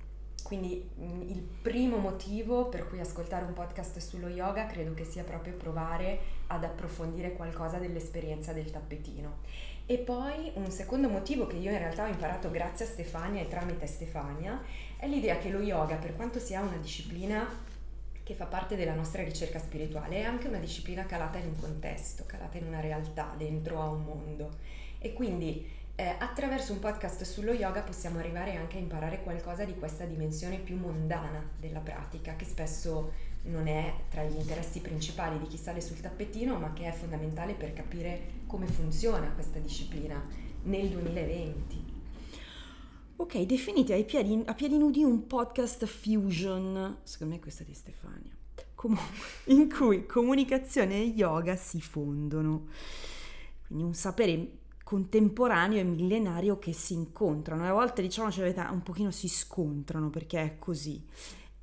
Quindi 0.50 0.84
mm, 0.98 1.22
il 1.28 1.40
primo 1.62 1.98
motivo 1.98 2.66
per 2.66 2.88
cui 2.88 2.98
ascoltare 2.98 3.44
un 3.44 3.52
podcast 3.52 3.98
sullo 3.98 4.26
yoga 4.26 4.66
credo 4.66 4.94
che 4.94 5.04
sia 5.04 5.22
proprio 5.22 5.54
provare 5.54 6.18
ad 6.48 6.64
approfondire 6.64 7.34
qualcosa 7.34 7.78
dell'esperienza 7.78 8.52
del 8.52 8.68
tappetino. 8.68 9.42
E 9.86 9.98
poi 9.98 10.50
un 10.54 10.68
secondo 10.72 11.08
motivo 11.08 11.46
che 11.46 11.54
io 11.54 11.70
in 11.70 11.78
realtà 11.78 12.02
ho 12.02 12.08
imparato 12.08 12.50
grazie 12.50 12.84
a 12.84 12.88
Stefania 12.88 13.42
e 13.42 13.46
tramite 13.46 13.86
Stefania 13.86 14.60
è 14.96 15.06
l'idea 15.06 15.38
che 15.38 15.50
lo 15.50 15.60
yoga, 15.60 15.94
per 15.94 16.16
quanto 16.16 16.40
sia 16.40 16.62
una 16.62 16.78
disciplina 16.78 17.46
che 18.24 18.34
fa 18.34 18.46
parte 18.46 18.74
della 18.74 18.94
nostra 18.94 19.22
ricerca 19.22 19.60
spirituale, 19.60 20.16
è 20.16 20.22
anche 20.22 20.48
una 20.48 20.58
disciplina 20.58 21.06
calata 21.06 21.38
in 21.38 21.46
un 21.46 21.60
contesto, 21.60 22.24
calata 22.26 22.58
in 22.58 22.66
una 22.66 22.80
realtà, 22.80 23.32
dentro 23.38 23.80
a 23.80 23.88
un 23.88 24.02
mondo. 24.02 24.50
E 24.98 25.12
quindi 25.12 25.64
eh, 26.00 26.16
attraverso 26.18 26.72
un 26.72 26.78
podcast 26.78 27.24
sullo 27.24 27.52
yoga 27.52 27.82
possiamo 27.82 28.18
arrivare 28.20 28.56
anche 28.56 28.78
a 28.78 28.80
imparare 28.80 29.22
qualcosa 29.22 29.64
di 29.64 29.74
questa 29.74 30.06
dimensione 30.06 30.56
più 30.56 30.78
mondana 30.78 31.46
della 31.58 31.80
pratica, 31.80 32.36
che 32.36 32.46
spesso 32.46 33.12
non 33.42 33.66
è 33.66 33.92
tra 34.08 34.24
gli 34.24 34.34
interessi 34.34 34.80
principali 34.80 35.38
di 35.38 35.46
chi 35.46 35.58
sale 35.58 35.82
sul 35.82 36.00
tappetino, 36.00 36.58
ma 36.58 36.72
che 36.72 36.88
è 36.88 36.92
fondamentale 36.92 37.52
per 37.52 37.74
capire 37.74 38.44
come 38.46 38.66
funziona 38.66 39.30
questa 39.32 39.58
disciplina 39.58 40.26
nel 40.62 40.88
2020. 40.88 41.84
Ok, 43.16 43.40
definite 43.40 43.92
ai 43.92 44.06
piedi, 44.06 44.42
a 44.46 44.54
piedi 44.54 44.78
nudi 44.78 45.04
un 45.04 45.26
podcast 45.26 45.84
fusion, 45.84 47.00
secondo 47.02 47.34
me 47.34 47.40
questa 47.40 47.62
è 47.62 47.66
di 47.66 47.74
Stefania, 47.74 48.34
in 49.54 49.68
cui 49.68 50.06
comunicazione 50.06 50.94
e 50.94 51.04
yoga 51.08 51.56
si 51.56 51.82
fondono. 51.82 52.68
Quindi 53.66 53.84
un 53.84 53.94
sapere 53.94 54.59
contemporaneo 54.90 55.78
e 55.78 55.84
millenario 55.84 56.58
che 56.58 56.72
si 56.72 56.94
incontrano 56.94 57.64
e 57.64 57.68
a 57.68 57.72
volte 57.72 58.02
diciamo 58.02 58.28
cioè, 58.28 58.52
un 58.72 58.82
pochino 58.82 59.12
si 59.12 59.28
scontrano 59.28 60.10
perché 60.10 60.42
è 60.42 60.58
così 60.58 61.06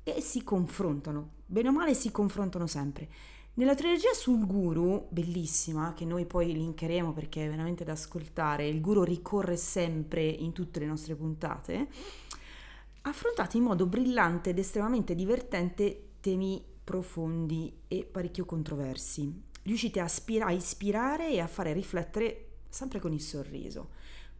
e 0.02 0.22
si 0.22 0.42
confrontano, 0.42 1.32
bene 1.44 1.68
o 1.68 1.72
male 1.72 1.92
si 1.92 2.10
confrontano 2.10 2.66
sempre. 2.66 3.06
Nella 3.52 3.74
trilogia 3.74 4.14
sul 4.14 4.46
guru, 4.46 5.08
bellissima, 5.10 5.92
che 5.92 6.06
noi 6.06 6.24
poi 6.24 6.54
linkeremo 6.54 7.12
perché 7.12 7.44
è 7.44 7.50
veramente 7.50 7.84
da 7.84 7.92
ascoltare, 7.92 8.66
il 8.66 8.80
guru 8.80 9.02
ricorre 9.02 9.58
sempre 9.58 10.22
in 10.22 10.52
tutte 10.52 10.80
le 10.80 10.86
nostre 10.86 11.14
puntate, 11.14 11.86
affrontate 13.02 13.58
in 13.58 13.62
modo 13.62 13.84
brillante 13.84 14.50
ed 14.50 14.58
estremamente 14.58 15.14
divertente 15.14 16.12
temi 16.20 16.64
profondi 16.82 17.80
e 17.88 18.08
parecchio 18.10 18.46
controversi. 18.46 19.42
Riuscite 19.64 20.00
a, 20.00 20.50
ispirare 20.50 21.30
e 21.30 21.40
a 21.40 21.46
fare 21.46 21.74
riflettere 21.74 22.47
sempre 22.68 23.00
con 23.00 23.12
il 23.12 23.20
sorriso, 23.20 23.90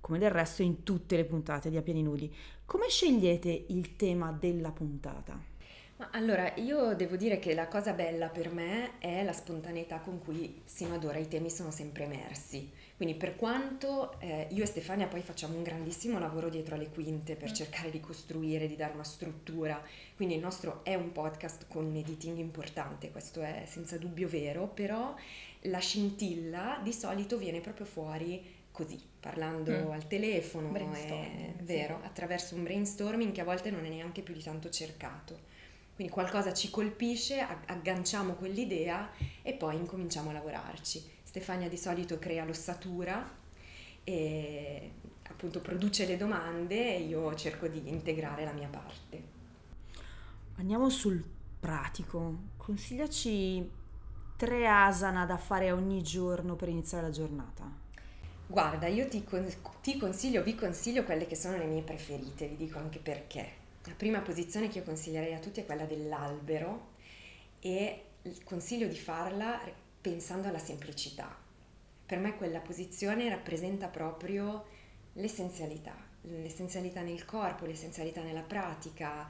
come 0.00 0.18
del 0.18 0.30
resto 0.30 0.62
in 0.62 0.82
tutte 0.82 1.16
le 1.16 1.24
puntate 1.24 1.70
di 1.70 1.76
A 1.76 1.82
Piedi 1.82 2.02
Nudi. 2.02 2.34
Come 2.64 2.88
scegliete 2.88 3.66
il 3.68 3.96
tema 3.96 4.32
della 4.32 4.70
puntata? 4.70 5.56
Ma 5.98 6.10
allora, 6.12 6.52
io 6.54 6.94
devo 6.94 7.16
dire 7.16 7.40
che 7.40 7.54
la 7.54 7.66
cosa 7.66 7.92
bella 7.92 8.28
per 8.28 8.52
me 8.52 8.98
è 8.98 9.24
la 9.24 9.32
spontaneità 9.32 9.98
con 9.98 10.20
cui 10.20 10.62
sino 10.64 10.94
ad 10.94 11.02
ora 11.02 11.18
i 11.18 11.26
temi 11.26 11.50
sono 11.50 11.72
sempre 11.72 12.04
emersi. 12.04 12.70
Quindi 12.96 13.16
per 13.16 13.34
quanto 13.34 14.18
eh, 14.20 14.46
io 14.50 14.62
e 14.62 14.66
Stefania 14.66 15.08
poi 15.08 15.22
facciamo 15.22 15.56
un 15.56 15.64
grandissimo 15.64 16.20
lavoro 16.20 16.48
dietro 16.48 16.76
alle 16.76 16.88
quinte 16.88 17.34
per 17.34 17.50
mm. 17.50 17.54
cercare 17.54 17.90
di 17.90 17.98
costruire, 17.98 18.68
di 18.68 18.76
dare 18.76 18.94
una 18.94 19.02
struttura, 19.02 19.82
quindi 20.14 20.34
il 20.34 20.40
nostro 20.40 20.84
è 20.84 20.94
un 20.94 21.10
podcast 21.10 21.66
con 21.68 21.84
un 21.84 21.96
editing 21.96 22.38
importante, 22.38 23.10
questo 23.10 23.40
è 23.40 23.64
senza 23.66 23.98
dubbio 23.98 24.28
vero, 24.28 24.68
però 24.68 25.14
la 25.62 25.78
scintilla 25.78 26.80
di 26.82 26.92
solito 26.92 27.36
viene 27.36 27.60
proprio 27.60 27.86
fuori 27.86 28.56
così, 28.70 29.00
parlando 29.18 29.72
mm. 29.72 29.90
al 29.90 30.06
telefono, 30.06 30.72
è 30.72 31.52
vero, 31.62 31.98
sì. 32.00 32.06
attraverso 32.06 32.54
un 32.54 32.62
brainstorming 32.62 33.32
che 33.32 33.40
a 33.40 33.44
volte 33.44 33.70
non 33.70 33.84
è 33.84 33.88
neanche 33.88 34.22
più 34.22 34.34
di 34.34 34.42
tanto 34.42 34.70
cercato. 34.70 35.56
Quindi 35.96 36.12
qualcosa 36.12 36.52
ci 36.52 36.70
colpisce, 36.70 37.40
agganciamo 37.40 38.34
quell'idea 38.34 39.10
e 39.42 39.52
poi 39.54 39.74
incominciamo 39.74 40.30
a 40.30 40.34
lavorarci. 40.34 41.02
Stefania 41.24 41.68
di 41.68 41.76
solito 41.76 42.20
crea 42.20 42.44
l'ossatura 42.44 43.36
e 44.04 44.90
appunto 45.24 45.60
produce 45.60 46.06
le 46.06 46.16
domande 46.16 46.94
e 46.94 47.00
io 47.00 47.34
cerco 47.34 47.66
di 47.66 47.88
integrare 47.88 48.44
la 48.44 48.52
mia 48.52 48.68
parte. 48.68 49.22
Andiamo 50.56 50.88
sul 50.88 51.22
pratico. 51.58 52.36
Consigliaci 52.56 53.68
tre 54.38 54.68
asana 54.68 55.26
da 55.26 55.36
fare 55.36 55.72
ogni 55.72 56.00
giorno 56.00 56.54
per 56.54 56.68
iniziare 56.68 57.02
la 57.02 57.10
giornata. 57.10 57.68
Guarda, 58.46 58.86
io 58.86 59.08
ti, 59.08 59.26
ti 59.82 59.98
consiglio, 59.98 60.44
vi 60.44 60.54
consiglio 60.54 61.02
quelle 61.02 61.26
che 61.26 61.34
sono 61.34 61.56
le 61.56 61.64
mie 61.64 61.82
preferite, 61.82 62.46
vi 62.46 62.54
dico 62.54 62.78
anche 62.78 63.00
perché. 63.00 63.50
La 63.84 63.94
prima 63.96 64.20
posizione 64.20 64.68
che 64.68 64.78
io 64.78 64.84
consiglierei 64.84 65.34
a 65.34 65.40
tutti 65.40 65.60
è 65.60 65.66
quella 65.66 65.86
dell'albero 65.86 66.90
e 67.58 68.04
consiglio 68.44 68.86
di 68.86 68.96
farla 68.96 69.60
pensando 70.00 70.46
alla 70.46 70.60
semplicità. 70.60 71.36
Per 72.06 72.18
me 72.18 72.36
quella 72.36 72.60
posizione 72.60 73.28
rappresenta 73.28 73.88
proprio 73.88 74.66
l'essenzialità, 75.14 75.96
l'essenzialità 76.22 77.00
nel 77.00 77.24
corpo, 77.24 77.66
l'essenzialità 77.66 78.22
nella 78.22 78.42
pratica, 78.42 79.28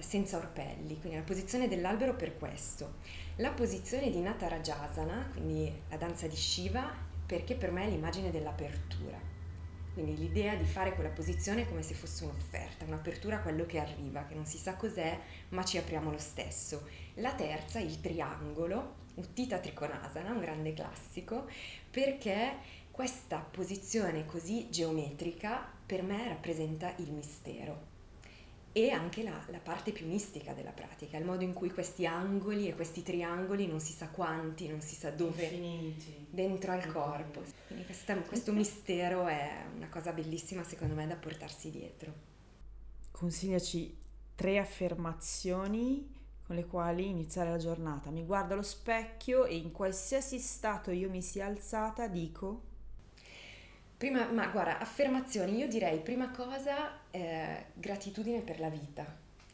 senza 0.00 0.36
orpelli. 0.36 0.98
Quindi 0.98 1.18
la 1.18 1.24
posizione 1.24 1.68
dell'albero 1.68 2.14
per 2.14 2.36
questo. 2.36 2.94
La 3.36 3.50
posizione 3.50 4.10
di 4.10 4.20
Natarajasana, 4.20 5.30
quindi 5.32 5.72
la 5.88 5.96
danza 5.96 6.26
di 6.26 6.36
Shiva, 6.36 6.92
perché 7.26 7.54
per 7.54 7.70
me 7.70 7.84
è 7.84 7.88
l'immagine 7.88 8.30
dell'apertura 8.30 9.32
quindi 9.92 10.16
l'idea 10.16 10.54
di 10.54 10.64
fare 10.64 10.94
quella 10.94 11.10
posizione 11.10 11.68
come 11.68 11.82
se 11.82 11.94
fosse 11.94 12.24
un'offerta, 12.24 12.86
un'apertura 12.86 13.36
a 13.36 13.40
quello 13.40 13.66
che 13.66 13.78
arriva, 13.78 14.24
che 14.24 14.34
non 14.34 14.46
si 14.46 14.56
sa 14.56 14.74
cos'è, 14.74 15.18
ma 15.50 15.64
ci 15.64 15.76
apriamo 15.76 16.10
lo 16.10 16.18
stesso. 16.18 16.86
La 17.16 17.34
terza, 17.34 17.78
il 17.78 18.00
triangolo, 18.00 19.00
Uttita 19.14 19.58
Trikonasana, 19.58 20.30
un 20.30 20.40
grande 20.40 20.72
classico, 20.72 21.46
perché 21.90 22.56
questa 22.90 23.38
posizione 23.38 24.24
così 24.24 24.70
geometrica 24.70 25.70
per 25.84 26.02
me 26.02 26.26
rappresenta 26.28 26.94
il 26.96 27.12
mistero 27.12 27.91
e 28.72 28.90
anche 28.90 29.22
la, 29.22 29.38
la, 29.50 29.58
parte 29.58 29.92
più 29.92 30.06
mistica 30.06 30.54
della 30.54 30.70
pratica, 30.70 31.18
il 31.18 31.26
modo 31.26 31.44
in 31.44 31.52
cui 31.52 31.70
questi 31.70 32.06
angoli 32.06 32.68
e 32.68 32.74
questi 32.74 33.02
triangoli 33.02 33.66
non 33.66 33.80
si 33.80 33.92
sa 33.92 34.08
quanti, 34.08 34.66
non 34.66 34.80
si 34.80 34.94
sa 34.94 35.10
dove, 35.10 35.42
Infiniti. 35.42 36.26
dentro 36.30 36.72
al 36.72 36.86
corpo. 36.86 37.42
Quindi 37.66 37.84
questa, 37.84 38.16
questo 38.16 38.52
mistero 38.52 39.26
è 39.26 39.64
una 39.76 39.88
cosa 39.88 40.12
bellissima 40.12 40.64
secondo 40.64 40.94
me 40.94 41.06
da 41.06 41.16
portarsi 41.16 41.70
dietro. 41.70 42.30
Consigliaci 43.10 43.94
tre 44.34 44.58
affermazioni 44.58 46.10
con 46.46 46.56
le 46.56 46.64
quali 46.64 47.08
iniziare 47.08 47.50
la 47.50 47.58
giornata. 47.58 48.10
Mi 48.10 48.24
guardo 48.24 48.54
allo 48.54 48.62
specchio 48.62 49.44
e 49.44 49.56
in 49.56 49.70
qualsiasi 49.70 50.38
stato 50.38 50.90
io 50.90 51.10
mi 51.10 51.20
sia 51.20 51.44
alzata 51.44 52.08
dico 52.08 52.70
Prima, 54.02 54.26
ma 54.32 54.48
guarda, 54.48 54.80
affermazioni, 54.80 55.58
io 55.58 55.68
direi 55.68 56.00
prima 56.00 56.30
cosa 56.30 57.01
eh, 57.12 57.66
gratitudine 57.74 58.40
per 58.40 58.58
la 58.58 58.68
vita, 58.68 59.06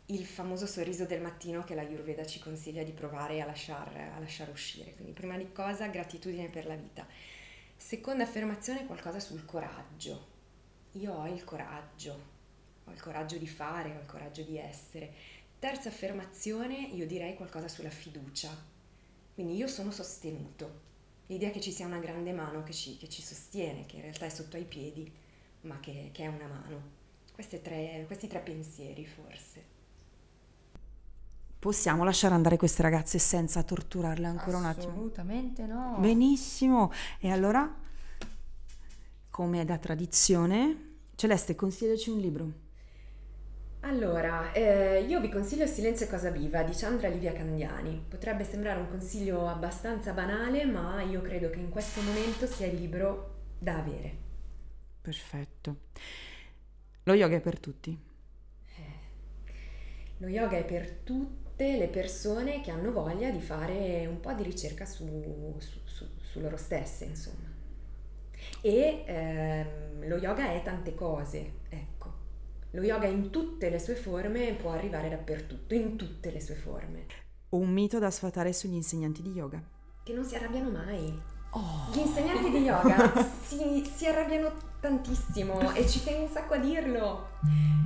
il 0.07 0.25
famoso 0.25 0.67
sorriso 0.67 1.05
del 1.05 1.21
mattino 1.21 1.65
che 1.65 1.75
la 1.75 1.83
Ayurveda 1.83 2.25
ci 2.25 2.39
consiglia 2.39 2.83
di 2.83 2.93
provare 2.93 3.43
a 3.43 3.45
lasciar, 3.45 3.95
a 4.15 4.19
lasciare 4.19 4.51
uscire. 4.51 4.95
Quindi 4.95 5.13
prima 5.13 5.37
di 5.37 5.53
cosa 5.53 5.87
gratitudine 5.89 6.49
per 6.49 6.67
la 6.67 6.77
vita. 6.77 7.07
Seconda 7.77 8.23
affermazione 8.23 8.87
qualcosa 8.87 9.21
sul 9.21 9.45
coraggio. 9.45 10.37
Io 10.93 11.13
ho 11.13 11.27
il 11.27 11.45
coraggio, 11.45 12.19
ho 12.85 12.91
il 12.91 13.01
coraggio 13.01 13.37
di 13.37 13.47
fare, 13.47 13.95
ho 13.95 14.01
il 14.01 14.07
coraggio 14.07 14.43
di 14.43 14.57
essere. 14.57 15.13
Terza 15.59 15.91
affermazione, 15.91 16.77
io 16.77 17.07
direi 17.07 17.35
qualcosa 17.35 17.69
sulla 17.69 17.91
fiducia. 17.91 18.51
Quindi 19.35 19.57
io 19.57 19.67
sono 19.67 19.91
sostenuto, 19.91 20.81
l'idea 21.27 21.51
che 21.51 21.61
ci 21.61 21.71
sia 21.71 21.87
una 21.87 21.99
grande 21.99 22.33
mano 22.33 22.63
che 22.63 22.73
ci, 22.73 22.97
che 22.97 23.09
ci, 23.09 23.23
sostiene, 23.23 23.87
che 23.87 23.97
in 23.97 24.03
realtà 24.03 24.27
è 24.27 24.31
sotto 24.31 24.57
ai 24.57 24.65
piedi, 24.65 25.13
ma 25.63 25.79
che, 25.81 26.11
che 26.13 26.25
è 26.25 26.27
una 26.27 26.47
mano. 26.47 26.98
Tre, 27.47 28.05
questi 28.07 28.27
tre 28.27 28.41
pensieri 28.41 29.07
forse. 29.07 29.63
Possiamo 31.59 32.05
lasciare 32.05 32.35
andare 32.35 32.57
queste 32.57 32.83
ragazze 32.83 33.19
senza 33.19 33.63
torturarle 33.63 34.27
ancora 34.27 34.59
un 34.59 34.65
attimo? 34.65 34.93
Assolutamente 34.93 35.65
no. 35.65 35.97
Benissimo. 36.01 36.93
E 37.21 37.31
allora, 37.31 37.73
come 39.31 39.61
è 39.61 39.65
da 39.65 39.79
tradizione, 39.79 40.97
Celeste, 41.15 41.55
consigliaci 41.55 42.11
un 42.11 42.19
libro. 42.19 42.53
Allora, 43.81 44.53
eh, 44.53 45.03
io 45.03 45.21
vi 45.21 45.29
consiglio 45.29 45.67
Silenzio 45.67 46.07
e 46.07 46.09
Cosa 46.09 46.31
Viva 46.31 46.63
di 46.63 46.73
Chandra 46.75 47.09
Livia 47.09 47.33
Candiani. 47.33 48.05
Potrebbe 48.09 48.45
sembrare 48.45 48.81
un 48.81 48.89
consiglio 48.89 49.47
abbastanza 49.47 50.13
banale, 50.13 50.65
ma 50.65 51.03
io 51.03 51.23
credo 51.23 51.51
che 51.51 51.61
in 51.61 51.71
questo 51.71 52.01
momento 52.03 52.47
sia 52.47 52.67
il 52.67 52.79
libro 52.79 53.37
da 53.59 53.79
avere. 53.79 54.17
Perfetto. 55.01 55.77
Lo 57.09 57.15
yoga 57.15 57.37
è 57.37 57.41
per 57.41 57.59
tutti. 57.59 57.99
Eh, 58.77 59.53
lo 60.19 60.27
yoga 60.27 60.59
è 60.59 60.65
per 60.67 60.91
tutte 60.91 61.79
le 61.79 61.89
persone 61.89 62.61
che 62.61 62.71
hanno 62.71 62.93
voglia 62.93 63.31
di 63.31 63.41
fare 63.41 64.07
un 64.07 64.21
po' 64.21 64.35
di 64.35 64.43
ricerca 64.43 64.85
su, 64.85 65.57
su, 65.57 65.79
su, 65.85 66.07
su 66.21 66.41
loro 66.41 66.59
stesse, 66.59 67.07
insomma. 67.07 67.49
E 68.61 69.05
ehm, 69.07 70.07
lo 70.07 70.19
yoga 70.19 70.53
è 70.53 70.63
tante 70.63 70.95
cose, 70.95 71.61
ecco. 71.71 72.13
Lo 72.73 72.83
yoga 72.83 73.07
in 73.07 73.31
tutte 73.31 73.71
le 73.71 73.79
sue 73.79 73.95
forme 73.95 74.53
può 74.53 74.73
arrivare 74.73 75.09
dappertutto, 75.09 75.73
in 75.73 75.97
tutte 75.97 76.31
le 76.31 76.43
sue 76.43 76.57
forme. 76.57 77.07
Un 77.49 77.71
mito 77.71 77.99
da 77.99 78.11
sfatare 78.11 78.53
sugli 78.53 78.75
insegnanti 78.75 79.23
di 79.23 79.31
yoga. 79.31 79.63
Che 80.05 80.13
non 80.13 80.27
si 80.27 80.35
arrabbiano 80.35 80.69
mai. 80.69 81.38
Oh. 81.51 81.89
Gli 81.93 81.99
insegnanti 81.99 82.51
di 82.51 82.59
yoga 82.59 83.13
si, 83.43 83.91
si 83.95 84.07
arrabbiano 84.07 84.53
tantissimo 84.81 85.73
e 85.73 85.87
ci 85.89 86.03
tengo 86.05 86.23
un 86.23 86.29
sacco 86.29 86.55
a 86.55 86.59
dirlo. 86.59 87.29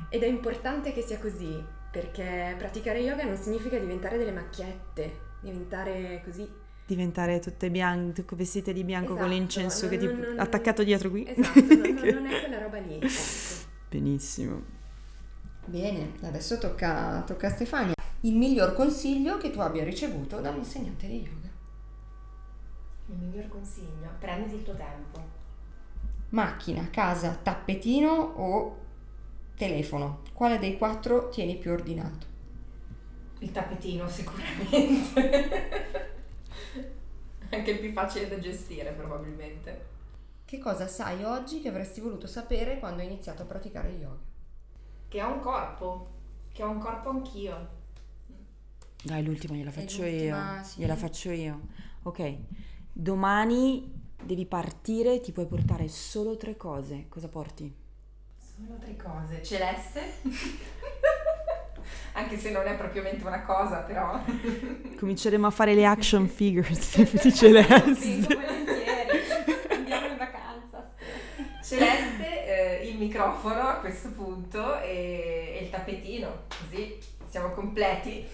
Ed 0.08 0.22
è 0.22 0.26
importante 0.26 0.92
che 0.92 1.02
sia 1.02 1.18
così, 1.18 1.62
perché 1.90 2.54
praticare 2.58 2.98
yoga 3.00 3.24
non 3.24 3.36
significa 3.36 3.78
diventare 3.78 4.18
delle 4.18 4.32
macchiette, 4.32 5.18
diventare 5.40 6.22
così 6.24 6.60
diventare 6.84 7.38
tutte 7.38 7.70
bianche, 7.70 8.24
vestite 8.32 8.72
di 8.72 8.84
bianco 8.84 9.12
esatto, 9.12 9.26
con 9.26 9.30
l'incenso 9.30 9.86
non, 9.86 9.90
che 9.90 9.98
ti 9.98 10.06
non, 10.06 10.18
non, 10.18 10.38
attaccato 10.38 10.82
dietro 10.82 11.10
qui. 11.10 11.26
Esatto, 11.26 11.60
non, 11.60 11.80
non 12.14 12.26
è 12.26 12.40
quella 12.40 12.58
roba 12.58 12.78
lì. 12.78 12.96
Ecco. 12.96 13.06
Benissimo. 13.88 14.62
Bene, 15.64 16.12
adesso 16.22 16.58
tocca, 16.58 17.22
tocca 17.26 17.46
a 17.46 17.50
Stefania. 17.50 17.94
Il 18.20 18.36
miglior 18.36 18.74
consiglio 18.74 19.38
che 19.38 19.50
tu 19.50 19.60
abbia 19.60 19.84
ricevuto 19.84 20.40
da 20.40 20.50
un 20.50 20.58
insegnante 20.58 21.06
di 21.06 21.20
yoga. 21.20 21.41
Il 23.12 23.18
miglior 23.18 23.48
consiglio, 23.48 24.08
prenditi 24.18 24.56
il 24.56 24.62
tuo 24.62 24.74
tempo. 24.74 25.40
Macchina, 26.30 26.88
casa, 26.88 27.34
tappetino 27.34 28.10
o 28.10 28.78
telefono? 29.54 30.22
Quale 30.32 30.58
dei 30.58 30.78
quattro 30.78 31.28
tieni 31.28 31.58
più 31.58 31.72
ordinato? 31.72 32.26
Il 33.40 33.52
tappetino 33.52 34.08
sicuramente. 34.08 36.00
Anche 37.50 37.70
il 37.70 37.80
più 37.80 37.92
facile 37.92 38.28
da 38.28 38.38
gestire 38.38 38.92
probabilmente. 38.92 39.90
Che 40.46 40.58
cosa 40.58 40.86
sai 40.86 41.22
oggi 41.22 41.60
che 41.60 41.68
avresti 41.68 42.00
voluto 42.00 42.26
sapere 42.26 42.78
quando 42.78 43.02
hai 43.02 43.08
iniziato 43.08 43.42
a 43.42 43.46
praticare 43.46 43.90
yoga? 43.90 44.30
Che 45.08 45.22
ho 45.22 45.32
un 45.32 45.40
corpo, 45.40 46.08
che 46.50 46.62
ho 46.62 46.70
un 46.70 46.78
corpo 46.78 47.10
anch'io. 47.10 47.80
Dai, 49.02 49.22
l'ultima 49.22 49.54
gliela 49.54 49.70
faccio 49.70 50.02
l'ultima, 50.02 50.56
io. 50.56 50.64
sì. 50.64 50.80
Gliela 50.80 50.96
faccio 50.96 51.30
io. 51.30 51.60
Ok. 52.04 52.36
Domani 52.94 53.90
devi 54.22 54.44
partire, 54.44 55.20
ti 55.20 55.32
puoi 55.32 55.46
portare 55.46 55.88
solo 55.88 56.36
tre 56.36 56.58
cose. 56.58 57.06
Cosa 57.08 57.28
porti? 57.28 57.74
Sono 58.36 58.76
tre 58.78 58.94
cose. 58.96 59.42
Celeste. 59.42 60.00
Anche 62.12 62.36
se 62.36 62.50
non 62.50 62.66
è 62.66 62.76
propriamente 62.76 63.26
una 63.26 63.42
cosa, 63.42 63.78
però. 63.78 64.22
Cominceremo 64.98 65.46
a 65.46 65.50
fare 65.50 65.74
le 65.74 65.86
action 65.86 66.28
figures 66.28 67.00
di 67.22 67.34
Celeste. 67.34 67.94
Sì, 67.94 68.20
volentieri. 68.20 69.18
Andiamo 69.70 70.06
in 70.08 70.16
vacanza. 70.18 70.90
Celeste, 71.62 72.80
eh, 72.82 72.88
il 72.88 72.98
microfono 72.98 73.60
a 73.62 73.76
questo 73.76 74.10
punto 74.10 74.78
e, 74.80 75.56
e 75.58 75.64
il 75.64 75.70
tappetino, 75.70 76.42
così 76.60 76.98
siamo 77.32 77.52
completi. 77.52 78.26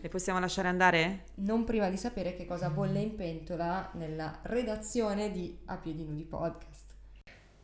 Le 0.00 0.08
possiamo 0.08 0.40
lasciare 0.40 0.66
andare? 0.66 1.26
Non 1.36 1.62
prima 1.62 1.88
di 1.88 1.96
sapere 1.96 2.34
che 2.34 2.44
cosa 2.44 2.68
bolle 2.68 2.98
in 2.98 3.14
pentola 3.14 3.88
nella 3.94 4.40
redazione 4.42 5.30
di 5.30 5.56
A 5.66 5.76
Piedi 5.76 6.04
Nudi 6.04 6.24
Podcast. 6.24 6.92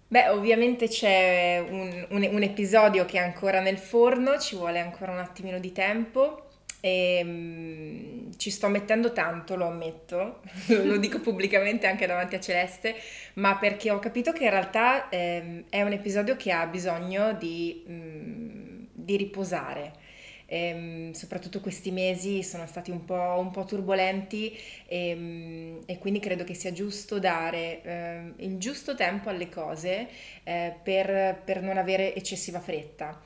Beh, 0.07 0.29
ovviamente 0.29 0.87
c'è 0.87 1.59
un, 1.69 2.07
un- 2.11 2.29
un 2.31 2.43
episodio 2.45 3.05
che 3.07 3.19
è 3.19 3.23
ancora 3.23 3.59
nel 3.59 3.77
forno, 3.77 4.39
ci 4.39 4.55
vuole 4.55 4.79
ancora 4.79 5.11
un 5.11 5.19
attimino 5.19 5.59
di 5.59 5.73
tempo 5.73 6.47
e 6.79 7.23
mm, 7.25 8.31
ci 8.37 8.51
sto 8.51 8.69
mettendo 8.69 9.13
tanto, 9.13 9.57
lo 9.57 9.67
ammetto, 9.67 10.43
lo 10.85 10.97
dico 10.99 11.19
pubblicamente 11.19 11.89
anche 11.89 12.07
davanti 12.07 12.37
a 12.37 12.41
Celeste, 12.41 12.95
ma 13.35 13.57
perché 13.57 13.91
ho 13.91 13.99
capito 13.99 14.31
che 14.31 14.45
in 14.45 14.51
realtà 14.51 15.09
ehm, 15.09 15.65
è 15.71 15.83
un 15.83 15.91
episodio 15.91 16.37
che 16.37 16.53
ha 16.53 16.65
bisogno 16.69 17.33
di, 17.33 17.85
mm, 17.89 18.85
di 18.93 19.17
riposare. 19.17 20.05
Ehm, 20.47 21.13
soprattutto 21.13 21.61
questi 21.61 21.91
mesi 21.91 22.43
sono 22.43 22.67
stati 22.67 22.91
un 22.91 23.05
po', 23.05 23.37
un 23.39 23.51
po' 23.51 23.65
turbolenti 23.65 24.57
e, 24.87 25.81
e 25.85 25.99
quindi 25.99 26.21
credo 26.21 26.45
che 26.45 26.55
sia 26.55 26.73
giusto 26.73 27.19
dare 27.19 27.83
ehm, 27.83 28.35
il 28.39 28.59
giusto 28.59 28.95
tempo 28.95 29.29
alle 29.29 29.49
cose 29.49 30.09
eh, 30.45 30.75
per, 30.83 31.41
per 31.45 31.63
non 31.63 31.77
avere 31.77 32.15
eccessiva 32.15 32.61
fretta. 32.61 33.21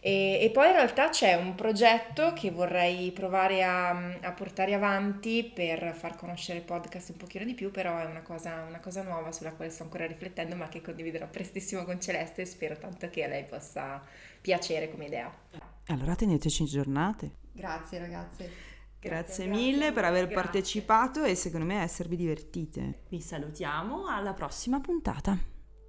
E, 0.00 0.38
e 0.40 0.50
poi 0.50 0.66
in 0.68 0.72
realtà 0.72 1.10
c'è 1.10 1.34
un 1.34 1.54
progetto 1.54 2.32
che 2.32 2.50
vorrei 2.50 3.12
provare 3.12 3.62
a, 3.62 3.90
a 4.20 4.32
portare 4.32 4.74
avanti 4.74 5.44
per 5.44 5.94
far 5.94 6.16
conoscere 6.16 6.58
il 6.58 6.64
podcast 6.64 7.10
un 7.10 7.16
pochino 7.16 7.44
di 7.44 7.54
più, 7.54 7.70
però 7.70 7.98
è 7.98 8.04
una 8.04 8.22
cosa, 8.22 8.64
una 8.66 8.80
cosa 8.80 9.02
nuova 9.02 9.30
sulla 9.30 9.52
quale 9.52 9.70
sto 9.70 9.84
ancora 9.84 10.06
riflettendo, 10.06 10.56
ma 10.56 10.68
che 10.68 10.80
condividerò 10.80 11.28
prestissimo 11.28 11.84
con 11.84 12.00
Celeste 12.00 12.42
e 12.42 12.46
spero 12.46 12.76
tanto 12.76 13.08
che 13.10 13.24
a 13.24 13.28
lei 13.28 13.44
possa 13.44 14.02
piacere 14.40 14.90
come 14.90 15.06
idea. 15.06 15.61
Allora 15.92 16.14
teneteci 16.14 16.62
aggiornate. 16.62 17.36
Grazie 17.52 17.98
ragazze. 17.98 18.70
Grazie, 18.98 19.44
Grazie, 19.44 19.46
mille 19.46 19.76
grazie, 19.76 19.92
per 19.92 20.04
aver 20.04 20.26
grazie. 20.26 20.34
partecipato 20.42 21.24
e 21.24 21.34
secondo 21.34 21.66
me 21.66 21.82
esservi 21.82 22.16
divertite. 22.16 23.02
Vi 23.08 23.20
salutiamo 23.20 24.06
alla 24.06 24.32
prossima 24.32 24.80
puntata. 24.80 25.36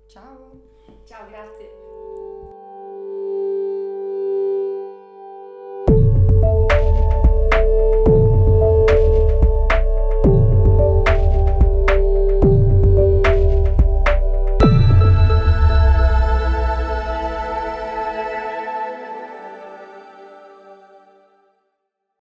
Ciao. 0.07 0.81
Ciao, 1.05 1.27
grazie. 1.27 1.82